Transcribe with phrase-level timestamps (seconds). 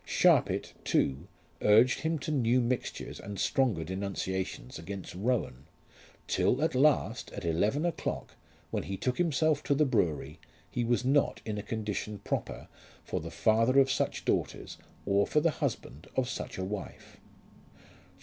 [0.03, 1.27] Sharpit, too,
[1.61, 5.67] urged him to new mixtures and stronger denunciations against Rowan,
[6.25, 8.35] till at last, at eleven o'clock,
[8.71, 12.67] when he took himself to the brewery, he was not in a condition proper
[13.03, 17.17] for the father of such daughters or for the husband of such a wife.